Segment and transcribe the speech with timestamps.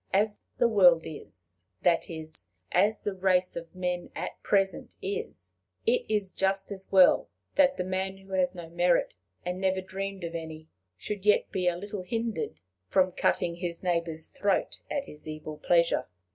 [0.11, 5.53] As the world is, that is, as the race of men at present is,
[5.85, 9.13] it is just as well that the man who has no merit,
[9.45, 10.67] and never dreamed of any,
[10.97, 16.07] should yet be a little hindered from cutting his neighbor's throat at his evil pleasure.